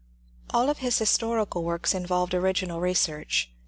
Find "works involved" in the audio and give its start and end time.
1.63-2.33